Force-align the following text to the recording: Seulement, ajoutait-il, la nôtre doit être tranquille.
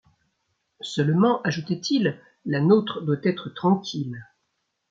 Seulement, 0.81 1.43
ajoutait-il, 1.43 2.19
la 2.47 2.59
nôtre 2.59 3.01
doit 3.03 3.21
être 3.23 3.49
tranquille. 3.49 4.25